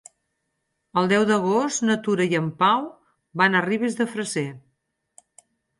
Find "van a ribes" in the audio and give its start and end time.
3.43-4.01